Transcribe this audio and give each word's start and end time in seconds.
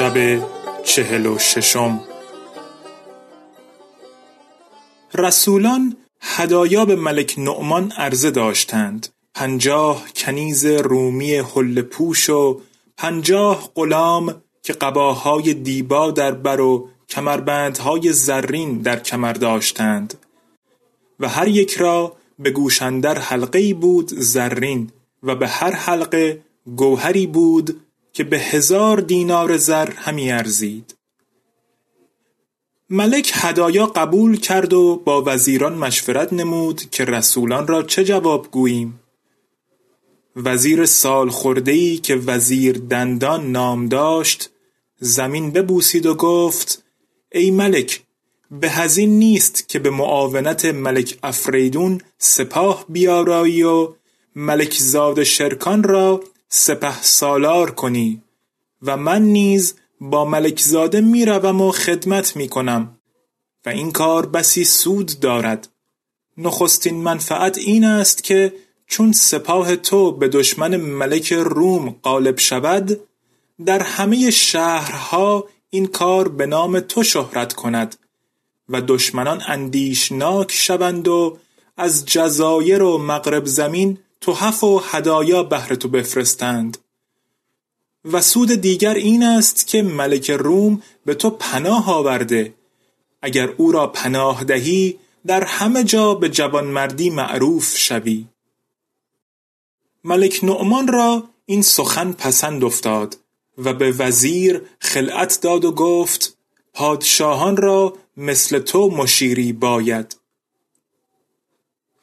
شب 0.00 0.42
چهل 0.84 1.26
و 1.26 1.38
ششم. 1.38 2.00
رسولان 5.14 5.96
هدایا 6.20 6.84
به 6.84 6.96
ملک 6.96 7.34
نعمان 7.38 7.92
عرضه 7.92 8.30
داشتند. 8.30 9.08
پنجاه 9.34 10.04
کنیز 10.16 10.64
رومی 10.66 11.34
حل 11.34 11.82
پوش 11.82 12.30
و 12.30 12.60
پنجاه 12.96 13.70
غلام 13.74 14.42
که 14.62 14.72
قباهای 14.72 15.54
دیبا 15.54 16.10
در 16.10 16.32
بر 16.32 16.60
و 16.60 16.88
کمربندهای 17.08 18.12
زرین 18.12 18.78
در 18.78 19.00
کمر 19.00 19.32
داشتند. 19.32 20.14
و 21.20 21.28
هر 21.28 21.48
یک 21.48 21.74
را 21.74 22.16
به 22.38 22.50
گوشندر 22.50 23.18
حلقه 23.18 23.74
بود 23.74 24.08
زرین 24.08 24.90
و 25.22 25.34
به 25.34 25.48
هر 25.48 25.72
حلقه 25.72 26.42
گوهری 26.76 27.26
بود 27.26 27.80
که 28.12 28.24
به 28.24 28.38
هزار 28.38 29.00
دینار 29.00 29.56
زر 29.56 29.90
همی 29.90 30.32
ارزید. 30.32 30.94
ملک 32.90 33.32
هدایا 33.34 33.86
قبول 33.86 34.36
کرد 34.36 34.72
و 34.72 35.02
با 35.04 35.22
وزیران 35.26 35.74
مشورت 35.74 36.32
نمود 36.32 36.90
که 36.90 37.04
رسولان 37.04 37.66
را 37.66 37.82
چه 37.82 38.04
جواب 38.04 38.50
گوییم. 38.50 39.00
وزیر 40.36 40.86
سال 40.86 41.30
ای 41.66 41.98
که 41.98 42.16
وزیر 42.16 42.78
دندان 42.78 43.52
نام 43.52 43.88
داشت 43.88 44.50
زمین 45.00 45.50
ببوسید 45.50 46.06
و 46.06 46.14
گفت 46.14 46.84
ای 47.32 47.50
ملک 47.50 48.02
به 48.50 48.70
هزین 48.70 49.18
نیست 49.18 49.68
که 49.68 49.78
به 49.78 49.90
معاونت 49.90 50.64
ملک 50.64 51.18
افریدون 51.22 52.00
سپاه 52.18 52.84
بیارایی 52.88 53.62
و 53.62 53.94
ملک 54.36 54.74
زاد 54.74 55.22
شرکان 55.22 55.82
را 55.82 56.20
سپه 56.52 57.02
سالار 57.02 57.70
کنی 57.70 58.22
و 58.82 58.96
من 58.96 59.22
نیز 59.22 59.74
با 60.00 60.24
ملکزاده 60.24 61.00
می‌روم 61.00 61.60
و 61.60 61.72
خدمت 61.72 62.36
می‌کنم 62.36 62.98
و 63.66 63.68
این 63.68 63.92
کار 63.92 64.26
بسی 64.26 64.64
سود 64.64 65.20
دارد. 65.20 65.68
نخستین 66.38 67.02
منفعت 67.02 67.58
این 67.58 67.84
است 67.84 68.24
که 68.24 68.52
چون 68.86 69.12
سپاه 69.12 69.76
تو 69.76 70.12
به 70.12 70.28
دشمن 70.28 70.76
ملک 70.76 71.32
روم 71.32 71.96
غالب 72.02 72.38
شود 72.38 73.00
در 73.66 73.82
همه 73.82 74.30
شهرها 74.30 75.48
این 75.70 75.86
کار 75.86 76.28
به 76.28 76.46
نام 76.46 76.80
تو 76.80 77.02
شهرت 77.02 77.52
کند 77.52 77.96
و 78.68 78.80
دشمنان 78.80 79.42
اندیشناک 79.46 80.52
شوند 80.52 81.08
و 81.08 81.38
از 81.76 82.06
جزایر 82.06 82.82
و 82.82 82.98
مغرب 82.98 83.46
زمین 83.46 83.98
تحف 84.20 84.64
و 84.64 84.78
هدایا 84.78 85.42
بهر 85.42 85.74
تو 85.74 85.88
بفرستند. 85.88 86.78
و 88.04 88.20
سود 88.20 88.54
دیگر 88.54 88.94
این 88.94 89.22
است 89.22 89.66
که 89.66 89.82
ملک 89.82 90.30
روم 90.30 90.82
به 91.04 91.14
تو 91.14 91.30
پناه 91.30 91.90
آورده. 91.90 92.54
اگر 93.22 93.48
او 93.48 93.72
را 93.72 93.86
پناه 93.86 94.44
دهی 94.44 94.98
در 95.26 95.44
همه 95.44 95.84
جا 95.84 96.14
به 96.14 96.28
جوانمردی 96.28 97.10
معروف 97.10 97.76
شوی. 97.78 98.26
ملک 100.04 100.40
نعمان 100.42 100.88
را 100.88 101.24
این 101.46 101.62
سخن 101.62 102.12
پسند 102.12 102.64
افتاد 102.64 103.16
و 103.58 103.74
به 103.74 103.92
وزیر 103.92 104.62
خلعت 104.78 105.40
داد 105.42 105.64
و 105.64 105.72
گفت 105.72 106.36
پادشاهان 106.74 107.56
را 107.56 107.96
مثل 108.16 108.58
تو 108.58 108.90
مشیری 108.90 109.52
باید. 109.52 110.19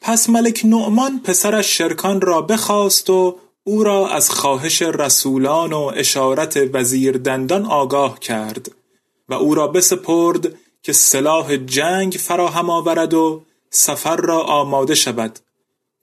پس 0.00 0.30
ملک 0.30 0.60
نعمان 0.64 1.20
پسرش 1.24 1.78
شرکان 1.78 2.20
را 2.20 2.42
بخواست 2.42 3.10
و 3.10 3.36
او 3.64 3.84
را 3.84 4.08
از 4.08 4.30
خواهش 4.30 4.82
رسولان 4.82 5.72
و 5.72 5.92
اشارت 5.96 6.58
وزیر 6.72 7.16
دندان 7.16 7.66
آگاه 7.66 8.20
کرد 8.20 8.70
و 9.28 9.34
او 9.34 9.54
را 9.54 9.66
بسپرد 9.66 10.54
که 10.82 10.92
سلاح 10.92 11.56
جنگ 11.56 12.12
فراهم 12.12 12.70
آورد 12.70 13.14
و 13.14 13.42
سفر 13.70 14.16
را 14.16 14.40
آماده 14.42 14.94
شود 14.94 15.38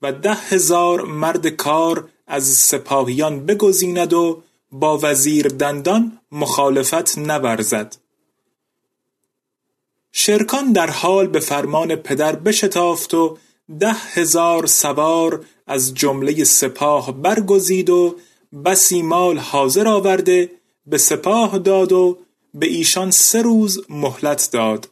و 0.02 0.12
ده 0.12 0.34
هزار 0.34 1.02
مرد 1.02 1.48
کار 1.48 2.10
از 2.28 2.44
سپاهیان 2.44 3.46
بگزیند 3.46 4.14
و 4.14 4.44
با 4.72 5.00
وزیر 5.02 5.48
دندان 5.48 6.20
مخالفت 6.32 7.18
نورزد. 7.18 7.96
شرکان 10.12 10.72
در 10.72 10.90
حال 10.90 11.28
به 11.28 11.40
فرمان 11.40 11.96
پدر 11.96 12.36
بشتافت 12.36 13.14
و 13.14 13.38
ده 13.80 13.94
هزار 13.94 14.66
سوار 14.66 15.46
از 15.68 15.94
جمله 15.94 16.44
سپاه 16.44 17.22
برگزید 17.22 17.90
و 17.90 18.16
بسی 18.66 19.02
مال 19.02 19.38
حاضر 19.38 19.88
آورده 19.88 20.52
به 20.86 20.98
سپاه 20.98 21.58
داد 21.58 21.92
و 21.92 22.18
به 22.54 22.68
ایشان 22.68 23.12
سه 23.12 23.42
روز 23.42 23.86
مهلت 23.90 24.50
داد. 24.52 24.90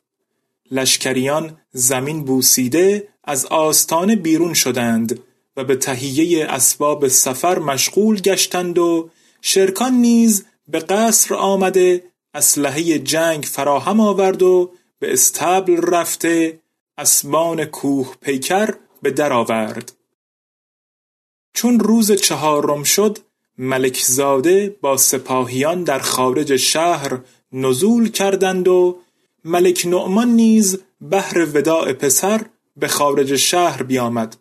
لشکریان 0.71 1.57
زمین 1.71 2.23
بوسیده 2.23 3.07
از 3.23 3.45
آستانه 3.45 4.15
بیرون 4.15 4.53
شدند 4.53 5.19
و 5.57 5.63
به 5.63 5.75
تهیه 5.75 6.45
اسباب 6.45 7.07
سفر 7.07 7.59
مشغول 7.59 8.21
گشتند 8.21 8.77
و 8.77 9.09
شرکان 9.41 9.93
نیز 9.93 10.45
به 10.67 10.79
قصر 10.79 11.35
آمده 11.35 12.03
اسلحه 12.33 12.99
جنگ 12.99 13.43
فراهم 13.43 13.99
آورد 13.99 14.43
و 14.43 14.71
به 14.99 15.13
استبل 15.13 15.81
رفته 15.81 16.59
اسبان 16.97 17.65
کوه 17.65 18.15
پیکر 18.21 18.75
به 19.01 19.11
در 19.11 19.33
آورد. 19.33 19.91
چون 21.53 21.79
روز 21.79 22.11
چهارم 22.11 22.83
شد 22.83 23.19
ملکزاده 23.57 24.77
با 24.81 24.97
سپاهیان 24.97 25.83
در 25.83 25.99
خارج 25.99 26.55
شهر 26.55 27.19
نزول 27.51 28.09
کردند 28.09 28.67
و 28.67 28.97
ملک 29.45 29.85
نعمان 29.85 30.27
نیز 30.27 30.79
بهر 31.01 31.47
وداع 31.53 31.93
پسر 31.93 32.45
به 32.77 32.87
خارج 32.87 33.35
شهر 33.35 33.83
بیامد 33.83 34.37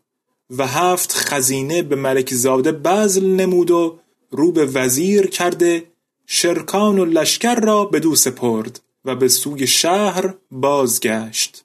و 0.51 0.67
هفت 0.67 1.13
خزینه 1.13 1.83
به 1.83 1.97
ملک 1.97 2.35
زاده 2.35 2.73
بذل 2.73 3.27
نمود 3.27 3.71
و 3.71 3.99
رو 4.31 4.53
به 4.53 4.67
وزیر 4.67 5.27
کرده 5.27 5.85
شرکان 6.27 6.99
و 6.99 7.05
لشکر 7.05 7.55
را 7.55 7.85
بدو 7.85 8.15
سپرد 8.15 8.81
و 9.05 9.17
به 9.17 9.29
سوی 9.29 9.67
شهر 9.67 10.35
بازگشت. 10.51 11.65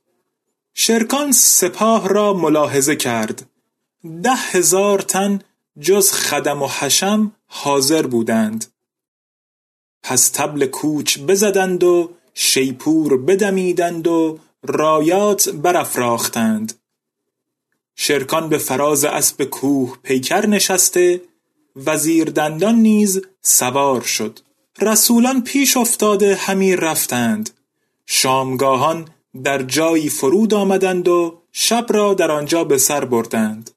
شرکان 0.79 1.31
سپاه 1.31 2.09
را 2.09 2.33
ملاحظه 2.33 2.95
کرد. 2.95 3.49
ده 4.23 4.35
هزار 4.35 4.99
تن 4.99 5.39
جز 5.79 6.11
خدم 6.11 6.61
و 6.61 6.67
حشم 6.67 7.31
حاضر 7.47 8.07
بودند. 8.07 8.65
پس 10.03 10.29
تبل 10.29 10.65
کوچ 10.65 11.19
بزدند 11.19 11.83
و 11.83 12.09
شیپور 12.33 13.17
بدمیدند 13.17 14.07
و 14.07 14.39
رایات 14.63 15.49
برافراختند. 15.49 16.73
شرکان 17.95 18.49
به 18.49 18.57
فراز 18.57 19.05
اسب 19.05 19.43
کوه 19.43 19.97
پیکر 20.03 20.45
نشسته 20.45 21.21
وزیر 21.75 22.29
دندان 22.29 22.75
نیز 22.75 23.21
سوار 23.41 24.01
شد. 24.01 24.39
رسولان 24.81 25.43
پیش 25.43 25.77
افتاده 25.77 26.35
همی 26.35 26.75
رفتند. 26.75 27.49
شامگاهان 28.05 29.07
در 29.43 29.63
جایی 29.63 30.09
فرود 30.09 30.53
آمدند 30.53 31.07
و 31.07 31.41
شب 31.51 31.85
را 31.89 32.13
در 32.13 32.31
آنجا 32.31 32.63
به 32.63 32.77
سر 32.77 33.05
بردند. 33.05 33.71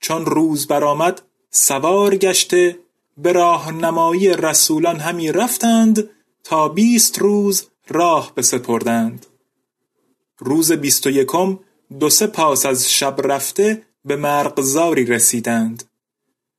چون 0.00 0.26
روز 0.26 0.66
برآمد 0.66 1.22
سوار 1.50 2.16
گشته 2.16 2.78
به 3.16 3.32
راهنمایی 3.32 4.28
رسولان 4.28 4.96
همی 4.96 5.32
رفتند 5.32 6.10
تا 6.44 6.68
بیست 6.68 7.18
روز 7.18 7.68
راه 7.88 8.32
بسپردند. 8.36 9.26
روز 10.38 10.72
بیست 10.72 11.06
و 11.06 11.10
یکم 11.10 11.58
دو 12.00 12.10
سه 12.10 12.26
پاس 12.26 12.66
از 12.66 12.92
شب 12.92 13.16
رفته 13.18 13.82
به 14.04 14.16
مرغزاری 14.16 15.04
رسیدند. 15.04 15.84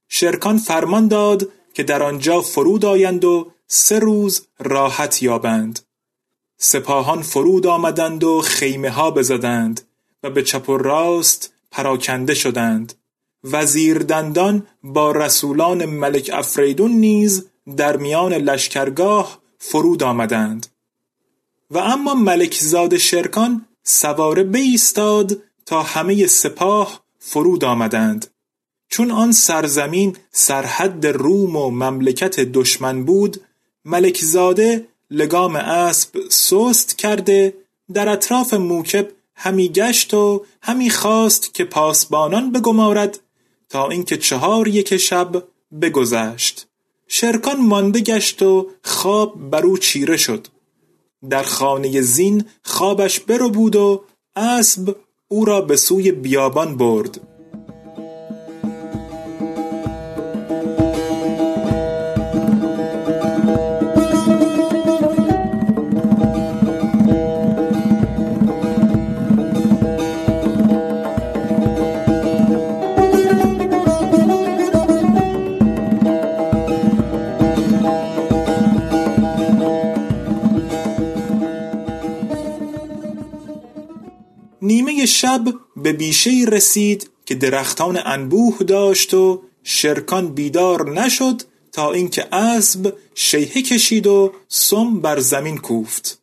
شرکان 0.09 0.57
فرمان 0.57 1.07
داد 1.07 1.49
که 1.73 1.83
در 1.83 2.03
آنجا 2.03 2.41
فرود 2.41 2.85
آیند 2.85 3.25
و 3.25 3.51
سه 3.67 3.99
روز 3.99 4.47
راحت 4.59 5.23
یابند. 5.23 5.79
سپاهان 6.65 7.21
فرود 7.21 7.67
آمدند 7.67 8.23
و 8.23 8.41
خیمه 8.41 8.89
ها 8.89 9.11
بزدند 9.11 9.81
و 10.23 10.29
به 10.29 10.43
چپ 10.43 10.69
و 10.69 10.77
راست 10.77 11.53
پراکنده 11.71 12.33
شدند. 12.33 12.93
وزیر 13.43 13.97
دندان 13.97 14.67
با 14.83 15.11
رسولان 15.11 15.85
ملک 15.85 16.29
افریدون 16.33 16.91
نیز 16.91 17.45
در 17.77 17.97
میان 17.97 18.33
لشکرگاه 18.33 19.39
فرود 19.57 20.03
آمدند. 20.03 20.67
و 21.71 21.77
اما 21.77 22.13
ملک 22.13 22.53
زاد 22.53 22.97
شرکان 22.97 23.65
سواره 23.83 24.43
بایستاد 24.43 25.41
تا 25.65 25.81
همه 25.83 26.27
سپاه 26.27 27.01
فرود 27.19 27.63
آمدند. 27.63 28.27
چون 28.89 29.11
آن 29.11 29.31
سرزمین 29.31 30.17
سرحد 30.31 31.07
روم 31.07 31.55
و 31.55 31.69
مملکت 31.69 32.39
دشمن 32.39 33.03
بود 33.03 33.41
ملک 33.85 34.19
زاده 34.21 34.87
لگام 35.13 35.55
اسب 35.55 36.29
سست 36.29 36.97
کرده 36.97 37.53
در 37.93 38.09
اطراف 38.09 38.53
موکب 38.53 39.07
همی 39.35 39.69
گشت 39.69 40.13
و 40.13 40.45
همی 40.61 40.89
خواست 40.89 41.53
که 41.53 41.63
پاسبانان 41.63 42.51
بگمارد 42.51 43.19
تا 43.69 43.89
اینکه 43.89 44.17
چهار 44.17 44.67
یک 44.67 44.97
شب 44.97 45.43
بگذشت. 45.81 46.67
شرکان 47.07 47.61
مانده 47.61 47.99
گشت 47.99 48.41
و 48.41 48.69
خواب 48.83 49.49
بر 49.49 49.65
او 49.65 49.77
چیره 49.77 50.17
شد. 50.17 50.47
در 51.29 51.43
خانه 51.43 52.01
زین 52.01 52.45
خوابش 52.63 53.19
برو 53.19 53.49
بود 53.49 53.75
و 53.75 54.03
اسب 54.35 54.95
او 55.27 55.45
را 55.45 55.61
به 55.61 55.75
سوی 55.75 56.11
بیابان 56.11 56.77
برد. 56.77 57.21
شب 85.23 85.53
به 85.75 85.93
بیشه 85.93 86.45
رسید 86.47 87.09
که 87.25 87.35
درختان 87.35 87.99
انبوه 88.05 88.57
داشت 88.57 89.13
و 89.13 89.43
شرکان 89.63 90.27
بیدار 90.33 90.89
نشد 90.89 91.41
تا 91.71 91.93
اینکه 91.93 92.35
اسب 92.35 92.93
شیهه 93.15 93.61
کشید 93.61 94.07
و 94.07 94.33
سم 94.47 94.99
بر 94.99 95.19
زمین 95.19 95.57
کوفت. 95.57 96.21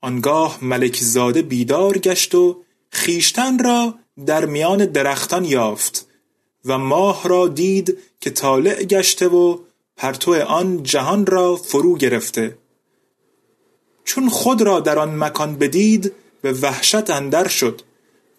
آنگاه 0.00 0.58
ملک 0.62 0.98
زاده 1.00 1.42
بیدار 1.42 1.98
گشت 1.98 2.34
و 2.34 2.62
خیشتن 2.90 3.58
را 3.58 3.94
در 4.26 4.44
میان 4.44 4.84
درختان 4.86 5.44
یافت 5.44 6.06
و 6.64 6.78
ماه 6.78 7.28
را 7.28 7.48
دید 7.48 7.98
که 8.20 8.30
طالع 8.30 8.84
گشته 8.84 9.28
و 9.28 9.58
پرتو 9.96 10.34
آن 10.34 10.82
جهان 10.82 11.26
را 11.26 11.56
فرو 11.56 11.96
گرفته. 11.96 12.58
چون 14.04 14.28
خود 14.28 14.62
را 14.62 14.80
در 14.80 14.98
آن 14.98 15.18
مکان 15.18 15.56
بدید 15.56 16.12
به 16.42 16.52
وحشت 16.52 17.10
اندر 17.10 17.48
شد 17.48 17.82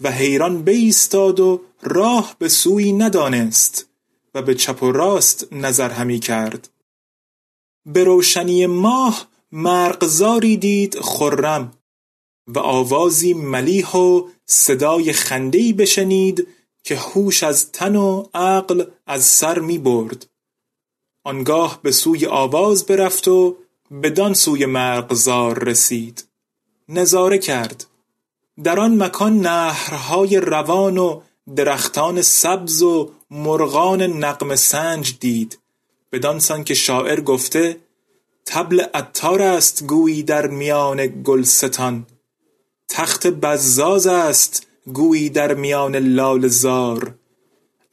و 0.02 0.12
حیران 0.12 0.66
بایستاد 0.66 1.40
و 1.40 1.62
راه 1.82 2.36
به 2.40 2.50
سوی 2.50 2.94
ندانست 2.94 3.90
و 4.36 4.42
به 4.42 4.56
چپ 4.56 4.84
و 4.84 4.92
راست 4.92 5.54
نظر 5.54 5.90
همی 5.90 6.20
کرد. 6.20 6.70
به 7.86 8.04
روشنی 8.04 8.66
ماه 8.66 9.28
مرغزاری 9.52 10.58
دید 10.58 11.00
خرم 11.00 11.74
و 12.48 12.60
آوازی 12.60 13.34
ملیح 13.34 13.92
و 13.92 14.28
صدای 14.46 15.14
خندهای 15.14 15.74
بشنید 15.74 16.48
که 16.84 16.96
هوش 16.96 17.44
از 17.44 17.72
تن 17.72 17.96
و 17.96 18.26
عقل 18.34 18.86
از 19.08 19.24
سر 19.24 19.60
می 19.60 19.78
برد. 19.78 20.30
آنگاه 21.24 21.80
به 21.84 21.92
سوی 21.92 22.26
آواز 22.26 22.86
برفت 22.86 23.28
و 23.28 23.58
بدان 24.04 24.34
سوی 24.34 24.66
مرغزار 24.66 25.64
رسید. 25.64 26.24
نظاره 26.90 27.38
کرد. 27.38 27.86
در 28.64 28.80
آن 28.80 29.04
مکان 29.04 29.40
نهرهای 29.40 30.38
روان 30.38 30.98
و 30.98 31.22
درختان 31.56 32.22
سبز 32.22 32.82
و 32.82 33.12
مرغان 33.32 34.02
نغمه 34.02 34.56
سنج 34.56 35.20
دید. 35.20 35.60
بدان 36.12 36.64
که 36.64 36.74
شاعر 36.74 37.22
گفته 37.22 37.78
طبل 38.46 38.82
عطار 38.94 39.42
است 39.42 39.84
گویی 39.84 40.24
در 40.24 40.48
میان 40.48 41.24
گلستان. 41.24 42.06
تخت 42.90 43.28
بزاز 43.28 44.08
است 44.08 44.68
گویی 44.94 45.30
در 45.30 45.54
میان 45.54 45.96
لاله 45.96 46.48
زار. 46.48 47.16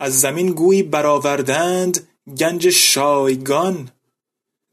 از 0.00 0.20
زمین 0.20 0.52
گویی 0.52 0.82
برآوردند 0.82 2.08
گنج 2.38 2.70
شایگان. 2.70 3.90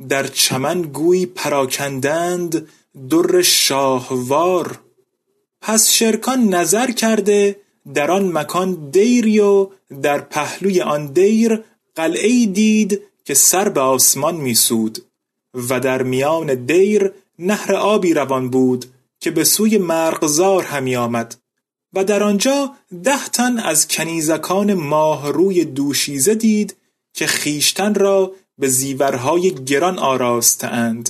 در 0.10 0.28
چمن 0.28 0.82
گویی 0.82 1.26
پراکندند 1.26 2.68
در 3.10 3.42
شاهوار. 3.42 4.80
پس 5.68 5.90
شرکان 5.90 6.54
نظر 6.54 6.92
کرده 6.92 7.56
در 7.94 8.12
آن 8.12 8.32
مکان 8.38 8.90
دیری 8.90 9.40
و 9.40 9.70
در 10.02 10.20
پهلوی 10.20 10.82
آن 10.82 11.06
دیر 11.08 11.64
قلعه 11.96 12.46
دید 12.46 13.02
که 13.26 13.34
سر 13.34 13.70
به 13.70 13.82
آسمان 13.82 14.36
میسود 14.36 15.06
و 15.54 15.80
در 15.80 16.04
میان 16.04 16.66
دیر 16.66 17.12
نهر 17.40 17.74
آبی 17.74 18.14
روان 18.14 18.50
بود 18.50 18.86
که 19.20 19.32
به 19.32 19.44
سوی 19.44 19.78
مرغزار 19.78 20.64
همی 20.64 20.96
آمد 20.96 21.36
و 21.94 22.04
در 22.04 22.24
آنجا 22.24 22.74
ده 23.04 23.28
تن 23.28 23.60
از 23.60 23.88
کنیزکان 23.88 24.74
ماه 24.74 25.32
روی 25.32 25.66
دوشیزه 25.66 26.36
دید 26.36 26.76
که 27.14 27.28
خیشتن 27.28 27.94
را 27.94 28.32
به 28.60 28.68
زیورهای 28.68 29.56
گران 29.66 30.00
آراستند 30.00 31.10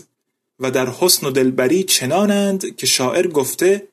و 0.59 0.71
در 0.71 0.89
حسن 0.89 1.27
و 1.27 1.31
دلبری 1.31 1.83
چنانند 1.83 2.75
که 2.75 2.85
شاعر 2.85 3.27
گفته 3.27 3.87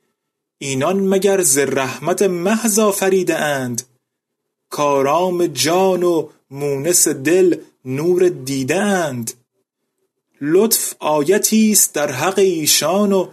اینان 0.58 1.00
مگر 1.00 1.40
ز 1.40 1.58
رحمت 1.58 2.22
محض 2.22 2.78
آفریده 2.78 3.38
اند؟ 3.38 3.82
کارام 4.70 5.46
جان 5.46 6.02
و 6.02 6.28
مونس 6.50 7.08
دل 7.08 7.56
نور 7.84 8.28
دیده 8.28 8.80
اند. 8.80 9.32
لطف 10.40 10.94
آیتی 10.98 11.72
است 11.72 11.94
در 11.94 12.10
حق 12.12 12.38
ایشان 12.38 13.12
و 13.12 13.28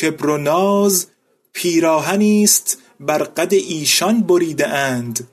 کبر 0.00 0.26
و 0.26 0.36
ناز 0.36 1.06
پیراهنی 1.52 2.44
است 2.44 2.78
بر 3.00 3.18
قد 3.18 3.54
ایشان 3.54 4.20
بریده 4.20 4.68
اند. 4.68 5.28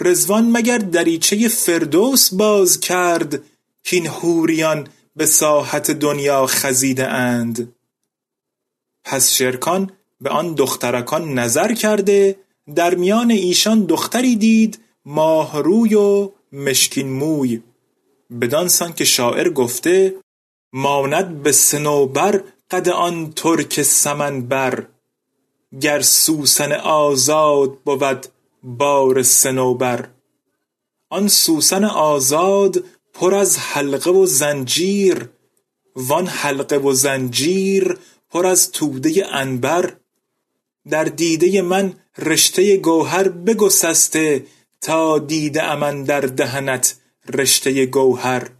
رزوان 0.00 0.50
مگر 0.50 0.78
دریچه 0.78 1.48
فردوس 1.48 2.34
باز 2.34 2.80
کرد 2.80 3.42
که 3.84 3.96
این 3.96 4.06
حوریان 4.06 4.88
به 5.16 5.26
ساحت 5.26 5.90
دنیا 5.90 6.46
خزیده 6.46 7.06
اند؟ 7.06 7.72
پس 9.04 9.32
شرکان 9.32 9.90
به 10.20 10.30
آن 10.30 10.54
دخترکان 10.54 11.38
نظر 11.38 11.74
کرده 11.74 12.36
در 12.74 12.94
میان 12.94 13.30
ایشان 13.30 13.84
دختری 13.84 14.36
دید 14.36 14.78
ماهروی 15.04 15.94
و 15.94 16.30
مشکین 16.52 17.12
موی. 17.12 17.62
بدانسان 18.40 18.92
که 18.92 19.04
شاعر 19.04 19.48
گفته 19.48 20.14
ماند 20.72 21.42
به 21.42 21.52
سنوبر 21.52 22.42
قد 22.70 22.88
آن 22.88 23.32
ترک 23.32 23.82
سمن 23.82 24.40
بر 24.42 24.86
گر 25.80 26.00
سوسن 26.00 26.72
آزاد 26.72 27.78
بود 27.84 28.26
بار 28.62 29.22
سنوبر 29.22 30.08
آن 31.10 31.28
سوسن 31.28 31.84
آزاد 31.84 32.84
پر 33.14 33.34
از 33.34 33.58
حلقه 33.58 34.10
و 34.10 34.26
زنجیر 34.26 35.28
وان 35.96 36.26
حلقه 36.26 36.76
و 36.76 36.92
زنجیر 36.92 37.98
پر 38.30 38.46
از 38.46 38.72
توده 38.72 39.26
انبر. 39.34 39.96
در 40.90 41.04
دیده 41.04 41.62
من 41.62 41.94
رشته 42.18 42.76
گوهر 42.76 43.28
بگسسته 43.28 44.46
تا 44.80 45.18
دیده 45.18 45.62
امن 45.62 46.04
در 46.04 46.20
دهنت 46.20 46.94
رشته 47.28 47.86
گوهر. 47.86 48.50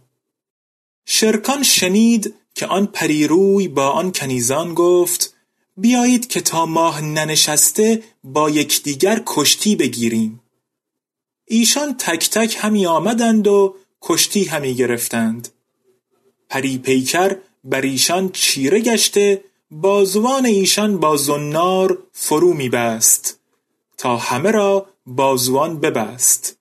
شرکان 1.05 1.63
شنید 1.63 2.33
که 2.55 2.65
آن 2.65 2.85
پریروی 2.85 3.67
با 3.67 3.89
آن 3.89 4.11
کنیزان 4.11 4.73
گفت 4.73 5.33
بیایید 5.77 6.27
که 6.27 6.41
تا 6.41 6.65
ماه 6.65 7.01
ننشسته 7.01 8.03
با 8.23 8.49
یکدیگر 8.49 9.21
کشتی 9.25 9.75
بگیریم. 9.75 10.41
ایشان 11.45 11.97
تک 11.97 12.29
تک 12.29 12.57
همی 12.59 12.85
آمدند 12.85 13.47
و 13.47 13.75
کشتی 14.01 14.43
همی 14.43 14.73
گرفتند. 14.75 15.47
پری 16.49 16.77
پیکر 16.77 17.37
بر 17.63 17.81
ایشان 17.81 18.29
چیره 18.29 18.79
گشته 18.79 19.43
بازوان 19.71 20.45
ایشان 20.45 20.97
با 20.97 21.17
زنار 21.17 21.97
فرو 22.13 22.53
میبست 22.53 23.39
تا 23.97 24.17
همه 24.17 24.51
را 24.51 24.85
بازوان 25.05 25.79
ببست. 25.79 26.57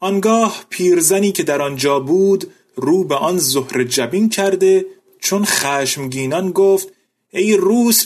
آنگاه 0.00 0.64
پیرزنی 0.68 1.32
که 1.32 1.42
در 1.42 1.62
آنجا 1.62 2.00
بود 2.00 2.52
رو 2.76 3.04
به 3.04 3.14
آن 3.14 3.38
زهر 3.38 3.84
جبین 3.84 4.28
کرده 4.28 4.86
چون 5.20 5.44
خشمگینان 5.44 6.50
گفت 6.50 6.88
ای 7.32 7.58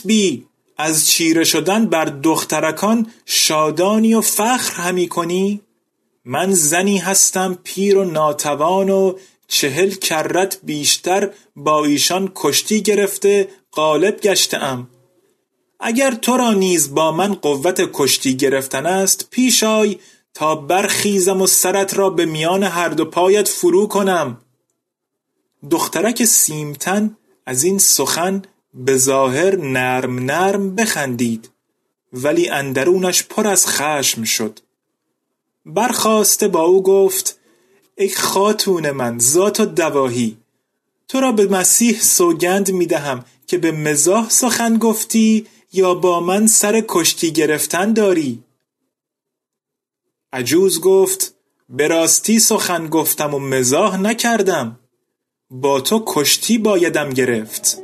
بی 0.05 0.45
از 0.77 1.07
چیره 1.07 1.43
شدن 1.43 1.85
بر 1.85 2.05
دخترکان 2.05 3.11
شادانی 3.25 4.13
و 4.13 4.21
فخر 4.21 4.81
همی 4.81 5.07
کنی؟ 5.07 5.61
من 6.25 6.51
زنی 6.51 6.97
هستم 6.97 7.59
پیر 7.63 7.97
و 7.97 8.05
ناتوان 8.05 8.89
و 8.89 9.13
چهل 9.47 9.89
کرت 9.89 10.59
بیشتر 10.63 11.29
با 11.55 11.85
ایشان 11.85 12.31
کشتی 12.35 12.81
گرفته 12.81 13.47
غالب 13.73 14.19
گشته 14.19 14.57
اگر 15.79 16.11
تو 16.11 16.37
را 16.37 16.53
نیز 16.53 16.95
با 16.95 17.11
من 17.11 17.33
قوت 17.33 17.89
کشتی 17.93 18.37
گرفتن 18.37 18.85
است 18.85 19.27
پیش 19.29 19.63
آی 19.63 19.99
تا 20.33 20.55
برخیزم 20.55 21.41
و 21.41 21.47
سرت 21.47 21.93
را 21.93 22.09
به 22.09 22.25
میان 22.25 22.63
هر 22.63 22.89
دو 22.89 23.05
پایت 23.05 23.47
فرو 23.47 23.87
کنم. 23.87 24.41
دخترک 25.71 26.25
سیمتن 26.25 27.17
از 27.45 27.63
این 27.63 27.77
سخن 27.77 28.41
به 28.73 28.97
ظاهر 28.97 29.55
نرم 29.55 30.19
نرم 30.19 30.75
بخندید 30.75 31.49
ولی 32.13 32.49
اندرونش 32.49 33.23
پر 33.23 33.47
از 33.47 33.67
خشم 33.67 34.23
شد. 34.23 34.59
برخواسته 35.65 36.47
با 36.47 36.61
او 36.61 36.83
گفت 36.83 37.39
ای 37.97 38.09
خاتون 38.09 38.91
من 38.91 39.19
ذات 39.19 39.59
و 39.59 39.65
دواهی 39.65 40.37
تو 41.07 41.19
را 41.19 41.31
به 41.31 41.47
مسیح 41.47 41.99
سوگند 42.01 42.71
می 42.71 42.85
دهم 42.85 43.25
که 43.49 43.57
به 43.57 43.71
مزاح 43.71 44.29
سخن 44.29 44.77
گفتی 44.77 45.47
یا 45.73 45.93
با 45.93 46.19
من 46.19 46.47
سر 46.47 46.83
کشتی 46.87 47.31
گرفتن 47.31 47.93
داری؟ 47.93 48.43
عجوز 50.33 50.81
گفت 50.81 51.35
به 51.69 51.87
راستی 51.87 52.39
سخن 52.39 52.87
گفتم 52.87 53.33
و 53.33 53.39
مزاح 53.39 53.97
نکردم. 53.97 54.79
با 55.51 55.81
تو 55.81 56.03
کشتی 56.05 56.57
بایدم 56.57 57.09
گرفت. 57.09 57.83